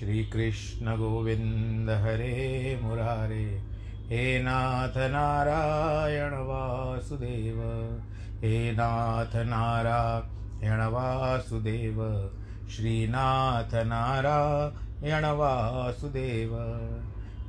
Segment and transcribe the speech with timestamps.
[0.00, 3.62] श्रीकृष्ण गोविंद हरे मुरारे,
[4.08, 7.60] हे नाथ नारायण वासुदेव,
[8.40, 12.30] हे नाथ नारायण वासुदेव,
[12.70, 16.50] श्रीनाथ नारायण वासुदेव।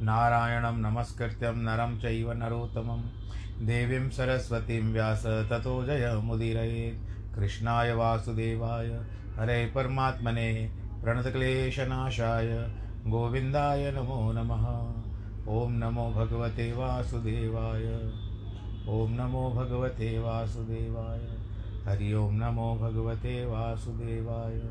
[0.01, 3.01] नारायणं नमस्कृत्यं नरं चैव नरोत्तमं,
[3.65, 8.87] देवीं सरस्वतीं व्यास ततो जयमुदीरयेत् कृष्णाय वासुदेवाय,
[9.39, 10.71] हरे परमात्मने
[11.07, 12.69] प्रणतक्लेशनाशाय
[13.07, 14.65] गोविन्दाय नमो नमः।
[15.53, 17.95] ॐ नमो भगवते वासुदेवाय।
[18.89, 21.37] ॐ नमो भगवते वासुदेवाय।
[21.85, 24.61] हरि ओं नमो भगवते वासुदेवाय।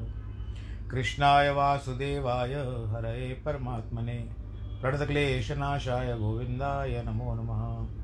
[0.91, 2.55] कृष्णाय वासुदेवाय
[2.89, 4.29] हरे परमात्मने।
[4.83, 7.96] प्रणतक्लेशनाशाय गोविन्दाय नमो नमः।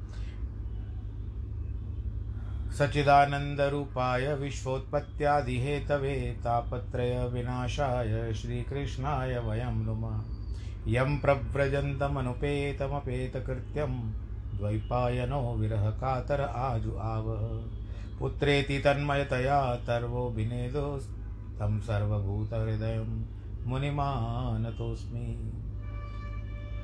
[2.78, 10.22] सच्चिदानन्दरूपाय विश्वोत्पत्त्यादिहेतवे तापत्रयविनाशाय श्रीकृष्णाय वयं नुमः।
[10.86, 14.12] यं प्रव्रजन्तमनुपेतमपेतकृत्यं
[14.58, 17.70] द्वैपायनो विरहकातर आजु आवह।
[18.18, 23.24] पुत्रेति तन्मयतया तर्वो विनेदोस्तं सर्वभूतहृदयं
[23.66, 25.52] मुनिमानतोऽस्मि।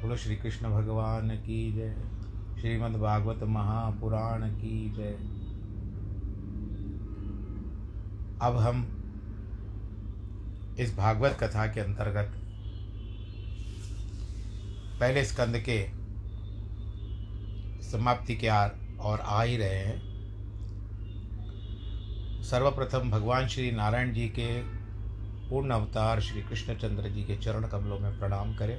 [0.02, 1.96] बोलो श्री कृष्ण भगवान की जय।
[2.60, 5.18] श्रीमद्भागवत महापुराण की जय।
[8.42, 8.82] अब हम
[10.80, 12.34] इस भागवत कथा के अंतर्गत
[15.00, 15.78] पहले स्कंद के
[17.82, 20.02] समाप्ति के आर और आ ही रहे हैं।
[22.42, 24.46] सर्वप्रथम भगवान श्री नारायण जी के
[25.50, 28.76] पूर्ण अवतार श्री कृष्णचंद्र जी के चरण कमलों में प्रणाम करें।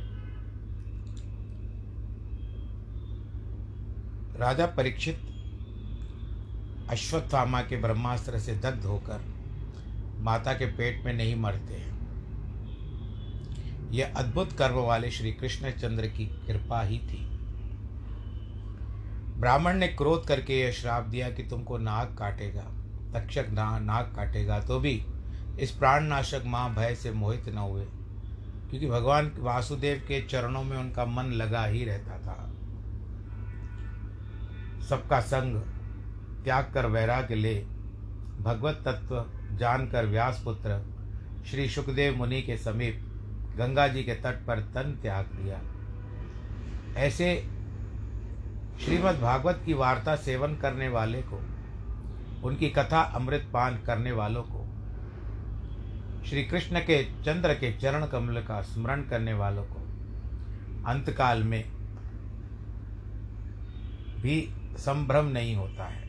[4.39, 5.19] राजा परीक्षित
[6.89, 9.38] अश्वत्थामा के ब्रह्मास्त्र से दग्ध होकर
[10.19, 11.97] माता के पेट में नहीं मरते हैं।
[13.91, 17.25] यह अद्भुत कर्म वाले श्री कृष्णचंद्र की कृपा ही थी।
[19.37, 22.65] ब्राह्मण ने क्रोध करके यह श्राप दिया कि तुमको नाग काटेगा,
[23.13, 25.01] तक्षक ना, नाग काटेगा तो भी
[25.59, 27.85] इस प्राणनाशक माँ भय से मोहित न हुए,
[28.69, 32.35] क्योंकि भगवान वासुदेव के चरणों में उनका मन लगा ही रहता था।
[34.89, 35.55] सबका संग
[36.43, 37.55] त्याग कर वैराग्य ले,
[38.39, 39.15] भगवत तत्व
[39.57, 40.95] जानकर व्यासपुत्र
[41.45, 43.05] श्री सुखदेव मुनि के समीप
[43.57, 45.61] गंगा जी के तट पर तन त्याग दिया।
[46.97, 47.49] ऐसे
[48.85, 51.41] श्रीमद् भागवत की वार्ता सेवन करने वाले को,
[52.47, 54.65] उनकी कथा अमृत पान करने वालों को,
[56.25, 59.79] श्री कृष्ण के चंद्र के चरण कमल का स्मरण करने वालों को,
[60.87, 61.63] अंतकाल में
[64.21, 66.08] भी संभ्रम नहीं होता है।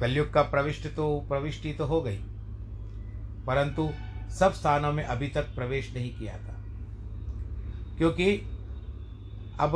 [0.00, 2.18] कलयुग का प्रविष्ट तो प्रविष्टि तो हो गई।
[3.46, 3.90] परंतु
[4.30, 6.64] सब स्थानों में अभी तक प्रवेश नहीं किया था।
[7.98, 8.42] क्योंकि
[9.60, 9.72] अब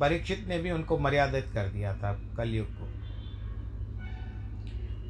[0.00, 2.88] परीक्षित ने भी उनको मर्यादित कर दिया था कलयुग को।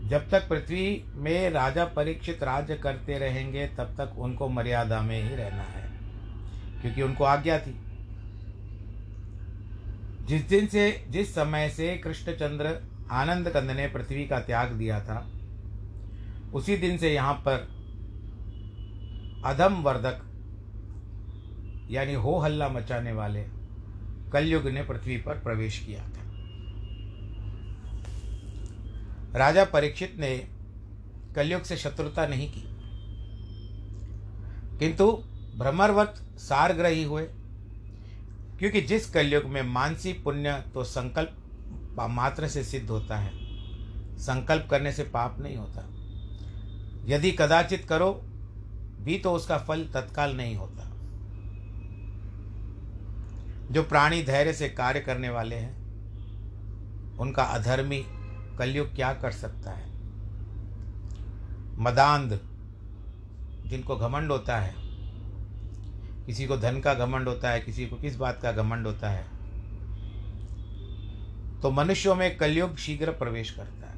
[0.09, 5.37] जब तक पृथ्वी में राजा परीक्षित राज्य करते रहेंगे, तब तक उनको मर्यादा में ही
[5.37, 5.91] रहना है।
[6.81, 7.81] क्योंकि उनको आज्ञा थी।
[10.27, 15.31] जिस दिन से, जिस समय से कृष्णचंद्र आनंद कंद ने पृथ्वी का त्याग दिया था।
[16.55, 17.69] उसी दिन से यहाँ पर
[19.45, 20.21] अधम वर्धक
[21.91, 23.45] यानी हो हल्ला मचाने वाले
[24.33, 26.23] कलयुग ने पृथ्वी पर प्रवेश किया था।
[29.39, 30.49] राजा परीक्षित ने
[31.37, 32.65] कलयुग से शत्रुता नहीं की।
[34.79, 35.11] किंतु
[35.59, 37.23] भ्रमरवत सारग्रही हुए,
[38.59, 41.37] क्योंकि जिस कलयुग में मानसी पुण्य तो संकल्प
[42.03, 43.31] मात्र से सिद्ध होता है।
[44.19, 45.89] संकल्प करने से पाप नहीं होता।
[47.07, 48.23] यदि कदाचित करो,
[49.01, 50.91] भी तो उसका फल तत्काल नहीं होता।
[53.71, 55.85] जो प्राणी धैर्य से कार्य करने वाले हैं,
[57.17, 58.05] उनका अधर्मी
[58.59, 59.91] कलयुग क्या कर सकता है?
[61.79, 62.41] मदांध,
[63.67, 64.75] जिनको घमंड होता है,
[66.27, 69.34] किसी को धन का घमंड होता है, किसी को किस बात का घमंड होता है?
[71.63, 73.95] तो मनुष्यों में कलयुग शीघ्र प्रवेश करता है।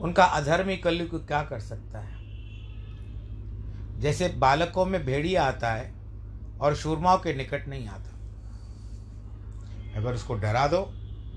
[0.00, 2.20] उनका अधर्मी कलयुग क्या कर सकता है?
[4.00, 5.94] जैसे बालकों में भेड़िया आता है
[6.60, 8.10] और शूरमाओं के निकट नहीं आता।
[9.96, 10.94] अगर उसको डरा दो,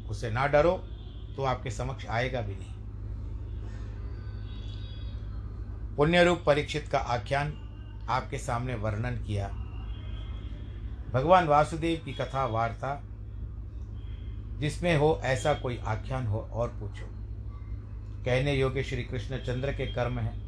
[0.10, 0.72] उसे ना डरो
[1.36, 2.74] तो आपके समक्ष आएगा भी नहीं।
[5.96, 7.54] पुण्य रूप परीक्षित का आख्यान
[8.10, 9.62] आपके सामने वर्णन किया।
[11.13, 13.01] भगवान वासुदेव की कथा वार्ता
[14.60, 17.06] जिसमें हो ऐसा कोई आख्यान हो और पूछो।
[18.25, 20.42] कहने योग्य श्री कृष्ण चंद्र के कर्म हैं।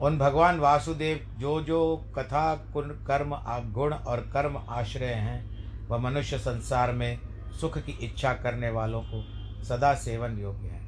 [0.00, 3.34] उन भगवान वासुदेव जो जो कथा कर्म
[3.72, 7.18] गुण और कर्म आश्रय हैं, वह मनुष्य संसार में
[7.60, 9.22] सुख की इच्छा करने वालों को
[9.64, 10.82] सदा सेवन योग्य है।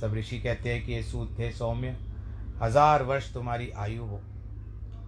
[0.00, 1.96] सब ऋषि कहते हैं कि ये सूद थे सौम्य।
[2.62, 4.20] हज़ार वर्ष तुम्हारी आयु हो।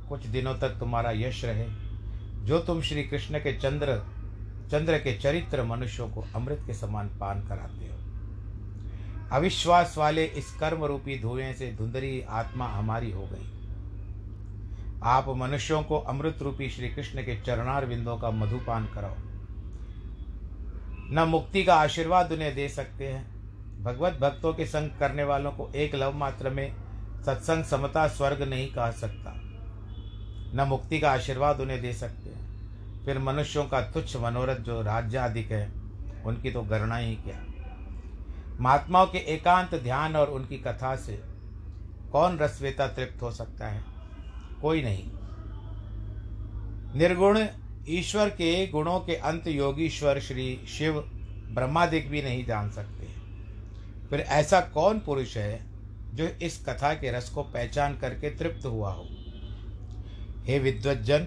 [0.08, 1.88] कुछ दिनों तक तुम्हारा यश रहे।
[2.44, 4.02] जो तुम श्री कृष्ण के चंद्र
[4.70, 7.99] चंद्र के चरित्र मनुष्यों को अमृत के समान पान कराते हो।
[9.37, 13.55] अविश्वास वाले इस कर्म रूपी धुएँ से धुंधरी आत्मा हमारी हो गई।
[15.02, 19.14] आप मनुष्यों को अमृत रूपी श्री कृष्ण के चरणार बिंदों का मधुपान कराओ।
[21.11, 23.38] न मुक्ति का आशीर्वाद उन्हें दे सकते हैं।
[23.82, 26.75] भगवत भक्तों के संग करने वालों को एक लव मात्र में
[27.26, 29.38] सत्संग समता स्वर्ग नहीं कह सकता।
[30.54, 32.48] न मुक्ति का आशीर्वाद उन्हें दे सकते हैं।
[33.04, 35.72] फिर मनुष्यों का तुच्छ मनोरथ जो राज्याधिक है,
[36.24, 37.44] उनकी तो गणना ही क्या?
[38.60, 41.22] महात्माओं के एकांत ध्यान और उनकी कथा से
[42.12, 43.84] कौन रसवेता तृप्त हो सकता है?
[44.62, 45.10] कोई नहीं।
[46.98, 47.46] निर्गुण
[47.88, 51.00] ईश्वर के गुणों के अंत योगीश्वर श्री शिव
[51.50, 53.06] ब्रह्मादिक भी नहीं जान सकते
[54.10, 55.67] फिर ऐसा कौन पुरुष है
[56.14, 59.08] जो इस कथा के रस को पहचान करके तृप्त हुआ हो?
[60.48, 61.26] हे विद्वजन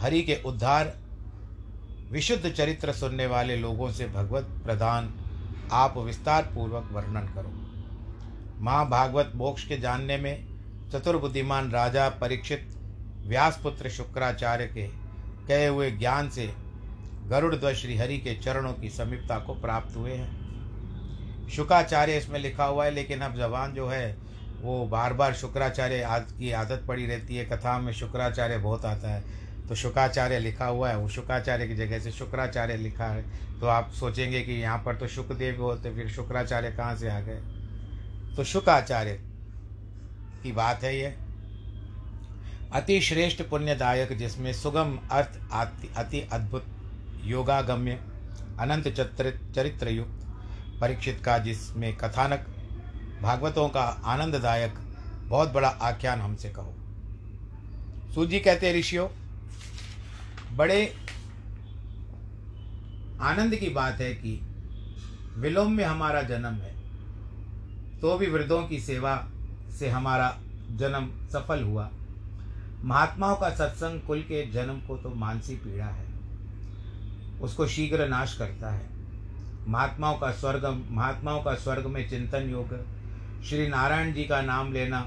[0.00, 0.96] हरि के उद्धार,
[2.12, 5.14] विशुद्ध चरित्र सुनने वाले लोगों से भगवत प्रदान,
[5.72, 7.48] आप विस्तार पूर्वक वर्णन करो।
[8.60, 10.46] माँ महाभागवत मोक्ष के जानने में
[10.92, 12.68] चतुर्बुद्धिमान राजा परीक्षित
[13.26, 14.86] व्यासपुत्र शुक्राचार्य के
[15.48, 16.54] कहे हुए ज्ञान से
[17.26, 22.84] गरुड़ ध्वज श्रीहरि के चरणों की समीपता को प्राप्त हुए हैं। शुक्राचार्य इसमें लिखा हुआ
[22.84, 24.25] है, लेकिन अब जवान जो है
[24.62, 29.10] वो बार बार शुक्राचार्य आज की आदत पड़ी रहती है, कथा में शुक्राचार्य बहुत आता
[29.10, 33.24] है। तो शुक्राचार्य लिखा हुआ है, वो शुक्राचार्य की जगह से शुक्राचार्य लिखा है।
[33.60, 37.40] तो आप सोचेंगे कि यहाँ पर तो शुक्रदेव होते फिर शुक्राचार्य कहाँ से आ गए?
[38.36, 39.12] तो शुक्राचार्य
[40.42, 41.14] की बात है ये।
[42.72, 45.38] अति श्रेष्ठ पुण्यदायक, जिसमें सुगम अर्थ
[45.96, 46.66] अति अद्भुत
[47.24, 48.00] योगागम्य,
[48.60, 50.26] अनंत चत्र चरित्र युक्त
[50.80, 52.46] परीक्षित का जिसमें कथानक
[53.22, 54.74] भागवतों का आनंददायक,
[55.28, 56.74] बहुत बड़ा आख्यान हमसे कहो।
[58.14, 59.08] सूजी कहते ऋषियों,
[60.56, 60.94] बड़े
[63.22, 64.40] आनंद की बात है कि
[65.36, 66.74] विलोम में हमारा जन्म है
[68.00, 69.16] तो भी वृद्धों की सेवा
[69.78, 70.28] से हमारा
[70.72, 71.88] जन्म सफल हुआ।
[72.84, 76.06] महात्माओं का सत्संग कुल के जन्म को तो मानसी पीड़ा है,
[77.40, 78.88] उसको शीघ्र नाश करता है।
[79.68, 82.74] महात्माओं का स्वर्ग महात्माओं का स्वर्ग में चिंतन योग
[83.48, 85.00] श्री नारायण जी का नाम लेना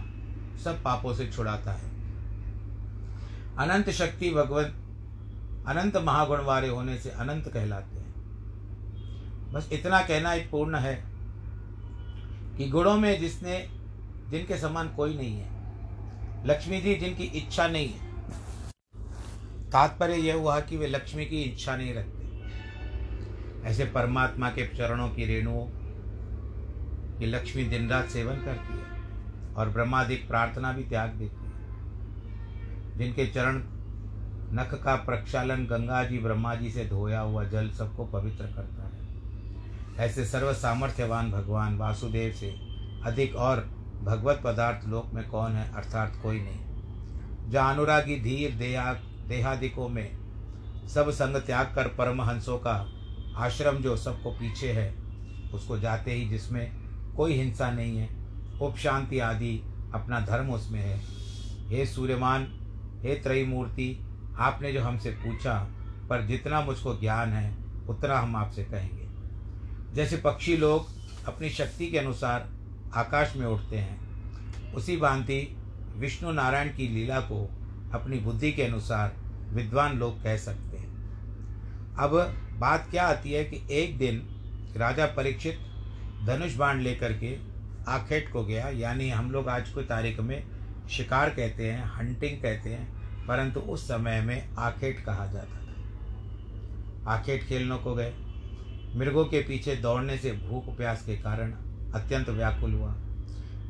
[0.63, 1.87] सब पापों से छुड़ाता है।
[3.57, 4.75] अनंत शक्ति भगवत,
[5.67, 10.93] अनंत महागुण वाले होने से अनंत कहलाते हैं। बस इतना कहना एक पूर्ण है
[12.57, 13.59] कि गुणों में जिसने,
[14.29, 17.99] जिनके समान कोई नहीं है, लक्ष्मी जी जिनकी इच्छा नहीं है,
[19.71, 25.25] तात्पर्य यह हुआ कि वे लक्ष्मी की इच्छा नहीं रखते। ऐसे परमात्मा के चरणों की
[25.25, 25.65] रेणुओं
[27.19, 28.99] की लक्ष्मी दिन रात सेवन करती है
[29.53, 31.49] और ब्रह्मादिक प्रार्थना भी त्याग देती है।
[32.97, 33.63] जिनके चरण
[34.53, 38.99] नख का प्रक्षालन गंगा जी ब्रह्मा जी से धोया हुआ जल सबको पवित्र करता है।
[40.09, 42.49] ऐसे सर्व सामर्थ्यवान भगवान वासुदेव से
[43.03, 43.57] अधिक और
[44.03, 45.73] भगवत पदार्थ लोक में कौन है?
[45.73, 46.69] अर्थात कोई नहीं।
[47.49, 48.93] जहाँ अनुरागी, धीर, देहा,
[49.27, 50.17] देहादिकों में
[50.87, 52.93] सब संग त्याग कर परमहंसों का
[53.35, 54.95] आश्रम जो सबको पीछे है,
[55.53, 56.78] उसको जाते ही जिसमें
[57.19, 58.09] कोई हिंसा नहीं है।
[58.61, 61.01] उपशांति आदि अपना धर्म उसमें है।
[61.69, 62.43] हे सूर्यमान,
[63.03, 64.05] हे त्रयी मूर्ति
[64.37, 65.69] आपने जो हमसे पूछा,
[66.09, 67.57] पर जितना मुझको ज्ञान है,
[67.89, 69.07] उतना हम आपसे कहेंगे।
[69.95, 70.87] जैसे पक्षी लोग
[71.25, 72.49] अपनी शक्ति के अनुसार
[72.93, 73.99] आकाश में उड़ते हैं,
[74.73, 75.57] उसी भांति
[75.95, 77.49] विष्णु नारायण की लीला को
[77.93, 79.15] अपनी बुद्धि के अनुसार
[79.49, 80.89] विद्वान लोग कह सकते हैं।
[81.95, 84.29] अब बात क्या आती है कि एक दिन
[84.77, 85.59] राजा परीक्षित
[86.25, 87.37] धनुष बाण लेकर के
[87.87, 90.43] आखेट को गया। यानी हम लोग आज को तारीख में
[90.89, 92.87] शिकार कहते हैं हंटिंग कहते हैं,
[93.27, 98.13] परंतु उस समय में आखेट कहा जाता था। आखेट खेलने को गए।
[98.95, 101.51] मृगों के पीछे दौड़ने से भूख प्यास के कारण
[101.93, 102.95] अत्यंत व्याकुल हुआ।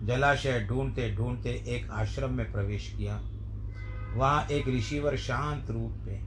[0.04, 3.22] जलाशय ढूंढते ढूंढते एक आश्रम में प्रवेश किया।
[4.16, 6.22] वहाँ एक ऋषिवर शांत रूप में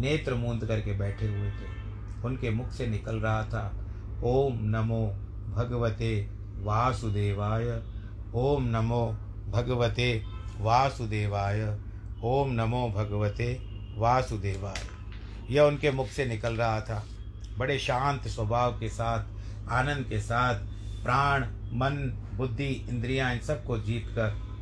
[0.00, 1.70] नेत्र मूंद करके बैठे हुए थे।
[2.24, 3.86] उनके मुख से निकल रहा था,
[4.22, 5.06] ओम नमो
[5.52, 7.82] भगवते वासुदेवाय।
[8.34, 9.16] ओम नमो
[9.48, 10.22] भगवते
[10.58, 11.78] वासुदेवाय।
[12.24, 13.60] ओम नमो भगवते
[13.96, 14.80] वासुदेवाय।
[15.50, 17.06] यह उनके मुख से निकल रहा था।
[17.58, 19.24] बड़े शांत स्वभाव के साथ,
[19.68, 20.54] आनंद के साथ,
[21.04, 21.42] प्राण,
[21.72, 24.52] मन, बुद्धि, इंद्रियाँ, इन सबको जीत कर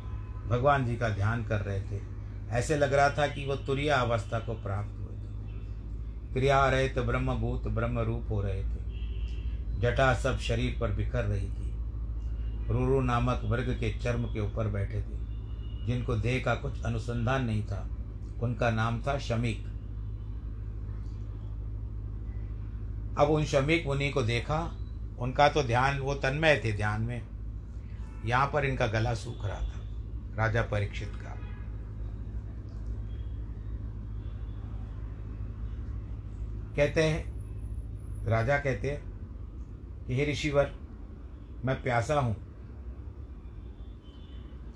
[0.49, 2.01] भगवान जी का ध्यान कर रहे थे।
[2.49, 5.59] ऐसे लग रहा था कि वो तुरिया अवस्था को प्राप्त हुए थे।
[6.33, 8.90] क्रिया रहित तो ब्रह्मभूत ब्रह्म रूप हो रहे थे।
[9.81, 11.71] जटा सब शरीर पर बिखर रही थी।
[12.67, 15.21] रूरू नामक वर्ग के चर्म के ऊपर बैठे थे।
[15.85, 17.89] जिनको देह का कुछ अनुसंधान नहीं था।
[18.43, 19.65] उनका नाम था शमीक।
[23.17, 24.77] अब उन शमीक मुनि को देखा,
[25.19, 27.21] उनका तो ध्यान, वो तन्मय थे ध्यान में।
[28.25, 29.81] यहाँ पर इनका गला सूख रहा था,
[30.35, 31.37] राजा परीक्षित का।
[36.75, 37.33] कहते हैं,
[38.25, 39.10] राजा कहते हैं
[40.11, 40.71] हे ऋषिवर,
[41.65, 42.35] मैं प्यासा हूँ।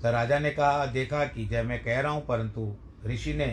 [0.02, 2.76] तो राजा ने कहा, देखा कि जय मैं कह रहा हूँ, परंतु
[3.06, 3.46] ऋषि ने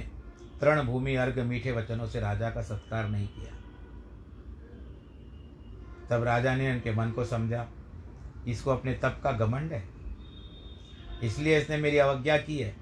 [0.62, 3.54] तृण भूमि अर्घ मीठे वचनों से राजा का सत्कार नहीं किया।
[6.10, 7.68] तब राजा ने उनके मन को समझा,
[8.48, 9.84] इसको अपने तप का घमंड है।
[11.24, 12.75] इसलिए इसने मेरी अवज्ञा की है।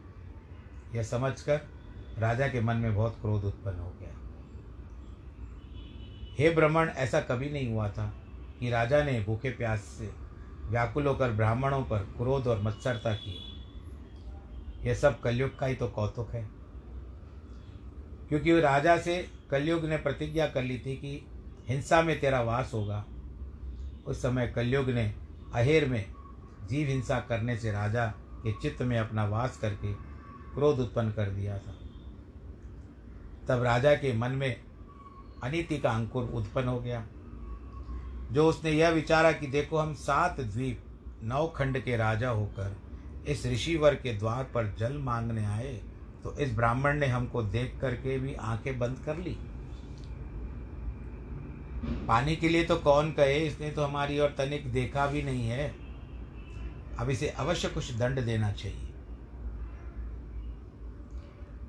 [0.95, 1.61] यह समझकर
[2.17, 4.09] राजा के मन में बहुत क्रोध उत्पन्न हो गया।
[6.39, 8.13] हे ब्राह्मण, ऐसा कभी नहीं हुआ था।
[8.61, 10.11] कि राजा ने भूखे प्यास से
[10.67, 13.63] व्याकुल होकर ब्राह्मणों पर क्रोध और मत्सरता की।
[14.85, 16.49] यह सब कलयुग का ही तो कौतुक है।
[18.29, 21.25] क्योंकि राजा से कलयुग ने प्रतिज्ञा कर ली थी कि
[21.67, 23.05] हिंसा में तेरा वास होगा।
[24.05, 25.15] उस समय कलयुग ने
[25.53, 26.13] अहेर में
[26.67, 28.07] जीव हिंसा करने से राजा
[28.43, 29.93] के चित्त में अपना वास करके
[30.55, 31.75] क्रोध उत्पन्न कर दिया था।
[33.47, 34.61] तब राजा के मन में
[35.43, 37.07] अनिति का अंकुर उत्पन्न हो गया।
[38.31, 40.83] जो उसने यह विचारा कि देखो हम सात द्वीप,
[41.23, 42.75] नौ खंड के राजा होकर
[43.27, 45.73] इस ऋषिवर के द्वार पर जल मांगने आए
[46.23, 49.37] तो इस ब्राह्मण ने हमको देख करके भी आँखें बंद कर ली।
[52.07, 55.67] पानी के लिए तो कौन कहे, इसने तो हमारी और तनिक देखा भी नहीं है।
[56.99, 58.87] अब इसे अवश्य कुछ दंड देना चाहिए।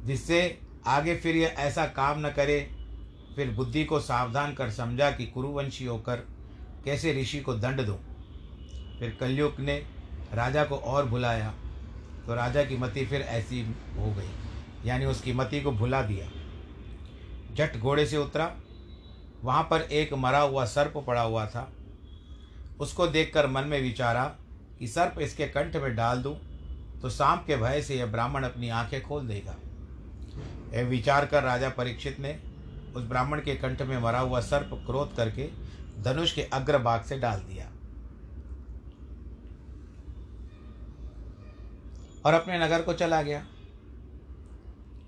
[0.04, 2.60] जिससे आगे फिर यह ऐसा काम न करे,
[3.36, 6.26] फिर बुद्धि को सावधान कर समझा कि कुरुवंशी होकर
[6.84, 7.98] कैसे ऋषि को दंड दूँ?
[8.98, 9.76] फिर कलयुग ने
[10.34, 11.54] राजा को और भुलाया
[12.26, 13.60] तो राजा की मति फिर ऐसी
[13.98, 16.26] हो गई। यानी उसकी मति को भुला दिया।
[17.54, 18.52] जट घोड़े से उतरा।
[19.44, 21.70] वहाँ पर एक मरा हुआ सर्प पड़ा हुआ था।
[22.80, 24.24] उसको देखकर मन में विचारा
[24.78, 26.34] कि सर्प इसके कंठ में डाल दूँ
[27.02, 29.56] तो सांप के भय से यह ब्राह्मण अपनी आँखें खोल देगा।
[30.74, 32.38] यह विचार कर राजा परीक्षित ने
[32.96, 35.48] उस ब्राह्मण के कंठ में मरा हुआ सर्प क्रोध करके
[36.00, 37.66] धनुष के अग्रभाग से डाल दिया।
[42.24, 43.46] और अपने नगर को चला गया।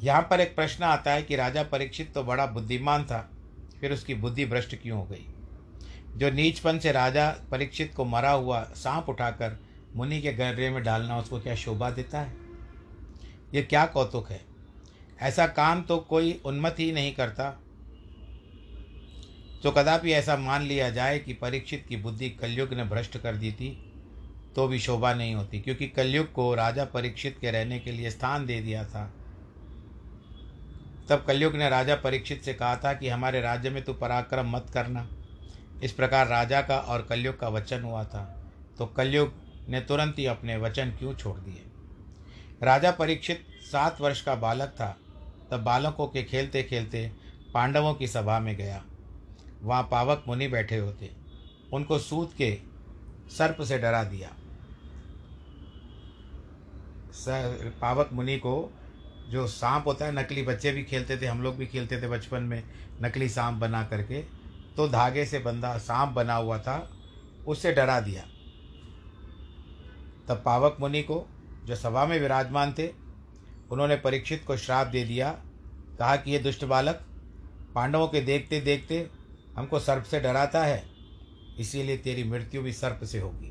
[0.02, 3.30] यहाँ पर एक प्रश्न आता है कि राजा परीक्षित तो बड़ा बुद्धिमान था,
[3.80, 5.26] फिर उसकी बुद्धि भ्रष्ट क्यों हो गई?
[6.16, 9.58] जो नीचपन से राजा परीक्षित को मरा हुआ सांप उठाकर
[9.96, 12.36] मुनि के गहरे में डालना उसको क्या शोभा देता है?
[13.54, 14.40] ये क्या कौतुक है?
[15.20, 17.60] ऐसा काम तो कोई उन्मत ही नहीं करता।
[19.64, 23.52] तो कदापि ऐसा मान लिया जाए कि परीक्षित की बुद्धि कलयुग ने भ्रष्ट कर दी
[23.52, 23.70] थी
[24.56, 28.46] तो भी शोभा नहीं होती, क्योंकि कलयुग को राजा परीक्षित के रहने के लिए स्थान
[28.46, 29.04] दे दिया था।
[31.08, 34.70] तब कलयुग ने राजा परीक्षित से कहा था कि हमारे राज्य में तू पराक्रम मत
[34.74, 35.08] करना।
[35.82, 38.24] इस प्रकार राजा का और कलयुग का वचन हुआ था
[38.78, 39.32] तो कलयुग
[39.68, 41.62] ने तुरंत ही अपने वचन क्यों छोड़ दिए?
[42.62, 44.96] राजा परीक्षित सात वर्ष का बालक था,
[45.50, 47.10] तब बालकों के खेलते खेलते
[47.54, 48.82] पांडवों की सभा में गया।
[49.64, 51.10] वहाँ पावक मुनि बैठे होते।
[51.72, 52.56] उनको सूत के
[53.30, 54.30] सर्प से डरा दिया।
[57.80, 58.72] पावक मुनि को
[59.30, 62.42] जो सांप होता है, नकली बच्चे भी खेलते थे, हम लोग भी खेलते थे बचपन
[62.42, 62.62] में,
[63.02, 64.22] नकली सांप बना करके
[64.76, 66.90] तो धागे से बंधा, सांप बना हुआ था,
[67.46, 68.22] उससे डरा दिया।
[70.28, 71.24] तब पावक मुनि को,
[71.64, 72.88] जो सभा में विराजमान थे,
[73.70, 75.30] उन्होंने परीक्षित को श्राप दे दिया।
[75.98, 77.04] कहा कि ये दुष्ट बालक,
[77.74, 79.06] पांडवों के देखते देखते
[79.56, 80.84] हमको सर्प से डराता है,
[81.58, 83.50] इसीलिए तेरी मृत्यु भी सर्प से होगी।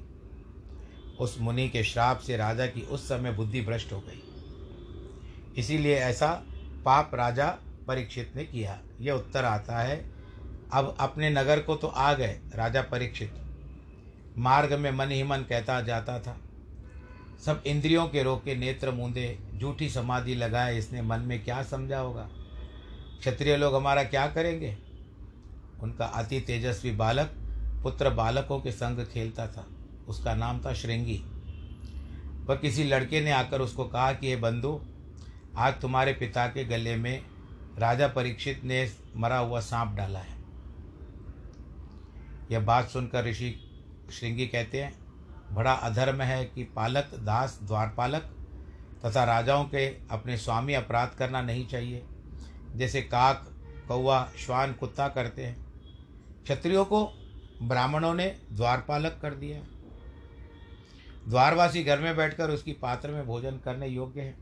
[1.20, 4.24] उस मुनि के श्राप से राजा की उस समय बुद्धि भ्रष्ट हो गई।
[5.58, 6.44] इसीलिए ऐसा
[6.86, 7.48] पाप राजा
[7.88, 9.98] परीक्षित ने किया। यह उत्तर आता है,
[10.74, 13.34] अब अपने नगर को तो आ गए, राजा परीक्षित।
[14.38, 16.38] मार्ग में मन ही मन कहता जाता था।
[17.46, 22.30] सब इंद्रियों के रोके नेत्र मूंदे, झूठी समाधि लगाए, इसने मन में क्या समझा होगा?
[23.20, 24.78] क्षत्रिय लोग हमारा क्या करेंगे?
[25.84, 27.34] उनका अति तेजस्वी बालक
[27.84, 29.68] पुत्र बालकों के संग खेलता था।
[30.08, 31.18] उसका नाम था श्रृंगी।
[32.46, 34.82] वह किसी लड़के ने आकर उसको कहा कि ये बंधु,
[35.58, 37.24] आज तुम्हारे पिता के गले में
[37.78, 40.38] राजा परीक्षित ने मरा हुआ सांप डाला है।
[42.52, 43.70] यह बात सुनकर ऋषि
[44.12, 44.94] श्रृंगी कहते हैं,
[45.52, 48.22] बड़ा अधर्म है कि पालक, दास, द्वारपालक
[49.06, 52.04] तथा राजाओं के अपने स्वामी अपराध करना नहीं चाहिए।
[52.76, 53.48] जैसे काक,
[53.88, 55.63] कौवा, श्वान, कुत्ता करते हैं।
[56.44, 57.06] क्षत्रियों को
[57.62, 59.60] ब्राह्मणों ने द्वारपालक कर दिया
[61.30, 64.36] द्वारवासी घर में बैठकर उसकी पात्र में भोजन करने योग्य है।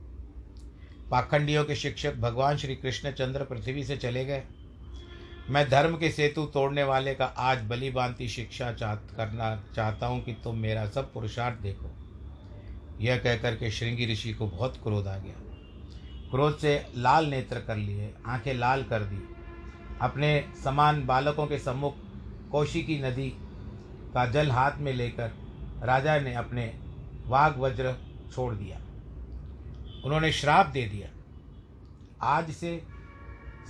[1.12, 4.44] पाखंडियों के शिक्षक भगवान श्री कृष्णचंद्र पृथ्वी से चले गए।
[5.50, 10.34] मैं धर्म के सेतु तोड़ने वाले का आज बलि शिक्षा चाह करना चाहता हूँ कि
[10.34, 11.92] तुम मेरा सब पुरुषार्थ देखो।
[13.02, 15.36] यह कहकर के श्रृंगी ऋषि को बहुत क्रोध आ गया।
[16.32, 19.41] क्रोध से लाल नेत्र कर लिए, आँखें लाल कर दी।
[20.02, 20.30] अपने
[20.64, 21.96] समान बालकों के सम्मुख
[22.52, 23.30] कौशी की नदी
[24.14, 25.32] का जल हाथ में लेकर
[25.84, 26.66] राजा ने अपने
[27.28, 27.94] वाघ वज्र
[28.34, 28.78] छोड़ दिया।
[30.06, 31.10] उन्होंने श्राप दे दिया।
[32.28, 32.82] आज से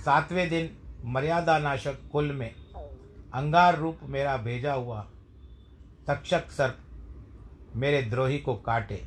[0.04, 0.70] सातवें दिन
[1.04, 2.50] मर्यादा नाशक कुल में
[3.34, 5.00] अंगार रूप मेरा भेजा हुआ
[6.06, 6.78] तक्षक सर्प
[7.76, 9.02] मेरे द्रोही को काटे।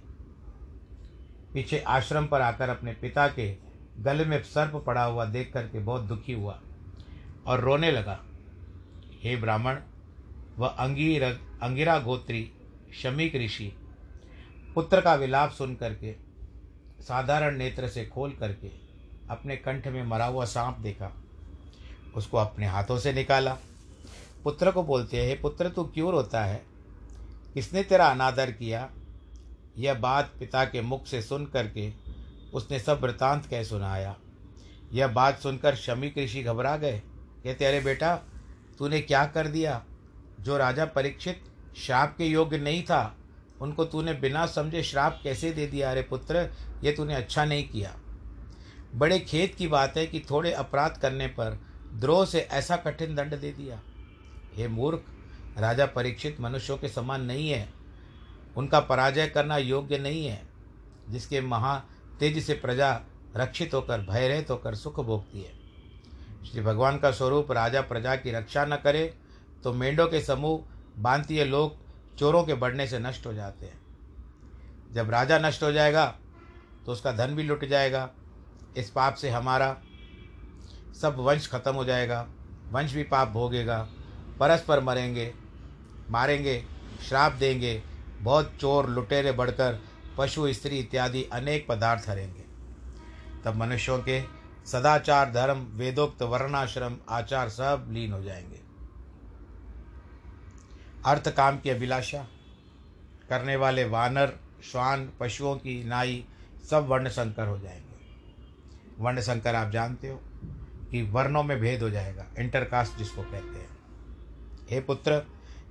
[1.53, 3.49] पीछे आश्रम पर आकर अपने पिता के
[3.99, 6.59] गले में सर्प पड़ा हुआ देख करके बहुत दुखी हुआ।
[7.47, 8.25] और रोने लगा।
[9.23, 9.77] हे ब्राह्मण,
[10.57, 11.23] वह अंगीर
[11.61, 12.51] अंगिरा गोत्री,
[13.03, 13.75] शमीक ऋषि,
[14.75, 16.15] पुत्र का विलाप सुन करके,
[17.03, 18.71] साधारण नेत्र से खोल करके,
[19.29, 21.11] अपने कंठ में मरा हुआ सांप देखा।
[22.15, 23.57] उसको अपने हाथों से निकाला।
[24.43, 26.65] पुत्र को बोलते, हैं पुत्र, तू क्यों रोता है?
[27.53, 28.89] किसने तेरा अनादर किया?
[29.77, 31.93] यह बात पिता के मुख से सुन करके
[32.53, 34.15] उसने सब वृतांत कह सुनाया।
[34.93, 37.01] यह बात सुनकर शमी ऋषि घबरा गए।
[37.45, 38.15] कहते अरे बेटा,
[38.79, 39.85] तूने क्या कर दिया?
[40.39, 41.43] जो राजा परीक्षित
[41.77, 43.17] श्राप के योग्य नहीं था,
[43.61, 45.91] उनको तूने बिना समझे श्राप कैसे दे दिया?
[45.91, 46.53] अरे पुत्र,
[46.83, 47.95] ये तूने अच्छा नहीं किया।
[48.95, 51.59] बड़े खेत की बात है कि थोड़े अपराध करने पर
[51.93, 53.81] द्रोह से ऐसा कठिन दंड दे दिया।
[54.55, 55.03] हे मूर्ख,
[55.57, 57.73] राजा परीक्षित मनुष्यों के समान नहीं है।
[58.57, 60.47] उनका पराजय करना योग्य नहीं है।
[61.09, 61.83] जिसके महा
[62.19, 63.01] तेज से प्रजा
[63.35, 65.54] रक्षित होकर भयरहित होकर सुख भोगती है।
[66.45, 69.05] श्री भगवान का स्वरूप राजा प्रजा की रक्षा न करे
[69.63, 71.77] तो मेंढों के समूह बांतीय लोग
[72.17, 73.79] चोरों के बढ़ने से नष्ट हो जाते हैं।
[74.93, 76.05] जब राजा नष्ट हो जाएगा
[76.85, 78.09] तो उसका धन भी लुट जाएगा।
[78.77, 79.75] इस पाप से हमारा
[81.01, 82.25] सब वंश खत्म हो जाएगा।
[82.71, 83.77] वंश भी पाप भोगेगा।
[84.39, 85.33] परस्पर मरेंगे,
[86.09, 86.63] मारेंगे,
[87.07, 87.81] श्राप देंगे,
[88.21, 89.79] बहुत चोर, लुटेरे बढ़कर,
[90.17, 92.43] पशु, स्त्री इत्यादि अनेक पदार्थ हरेंगे।
[93.45, 94.19] तब मनुष्यों के
[94.65, 98.59] सदाचार धर्म, वेदोक्त, वर्णाश्रम, आचार सब लीन हो जाएँगे।
[101.05, 102.27] अर्थ काम की अभिलाषा,
[103.29, 104.33] करने वाले वानर,
[104.71, 106.25] श्वान, पशुओं की नाई
[106.69, 107.95] सब वर्ण संकर हो जाएँगे।
[109.03, 110.21] वर्ण संकर आप जानते हो
[110.91, 113.77] कि वर्णों में भेद हो जाएगा, इंटरकास्ट जिसको कहते हैं।
[114.69, 115.23] हे पुत्र,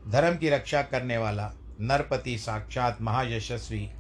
[0.09, 3.91] धर्म की रक्षा करने वाला, नरपति, साक्षात महायशस्वी,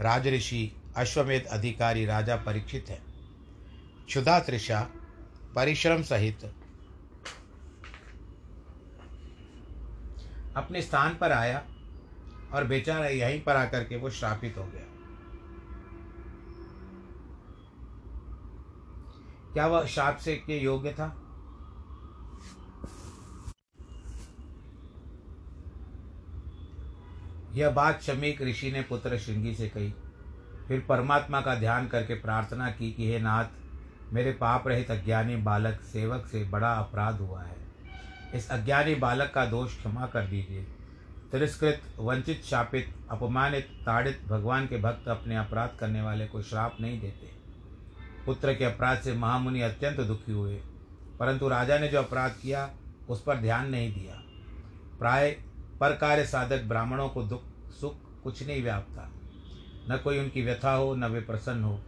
[0.00, 3.11] राजऋषि, अश्वमेध अधिकारी राजा परीक्षित है।
[4.06, 4.88] क्षुधा तृषा
[5.54, 6.54] परिश्रम सहित।
[10.56, 11.66] अपने स्थान पर आया
[12.52, 14.82] और बेचारा यहीं पर आकर के वो श्रापित हो गया।
[19.52, 21.18] क्या वह श्राप से के योग्य था?
[27.52, 29.94] यह बात शमीक ऋषि ने पुत्र श्रृंगी से कही।
[30.68, 33.44] फिर परमात्मा का ध्यान करके प्रार्थना की कि हे नाथ
[34.12, 37.56] मेरे पाप रहित अज्ञानी बालक सेवक से बड़ा अपराध हुआ है।
[38.34, 40.66] इस अज्ञानी बालक का दोष क्षमा कर दीजिए।
[41.32, 47.00] तिरस्कृत, वंचित, शापित, अपमानित, ताड़ित भगवान के भक्त अपने अपराध करने वाले को श्राप नहीं
[47.00, 47.30] देते।
[48.26, 50.54] पुत्र के अपराध से महामुनि अत्यंत दुखी हुए,
[51.20, 52.70] परंतु राजा ने जो अपराध किया,
[53.08, 54.14] उस पर ध्यान नहीं दिया।
[54.98, 55.30] प्राय
[55.80, 57.42] पर कार्य साधक ब्राह्मणों को दुख,
[57.80, 59.10] सुख कुछ नहीं व्यापता
[59.90, 61.80] न कोई उनकी व्यथा हो, न वे प्रसन्न हो।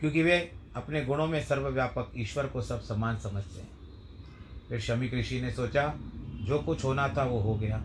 [0.00, 3.68] क्योंकि वे अपने गुणों में सर्वव्यापक ईश्वर को सब समान समझते हैं।
[4.68, 5.94] फिर शमी ऋषि ने सोचा,
[6.42, 7.84] जो कुछ होना था वो हो गया।